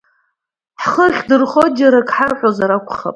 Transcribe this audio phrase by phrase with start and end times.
[0.81, 3.09] Ҳхы ахьдырхо џьара акы ҳарҳәозар акәхап!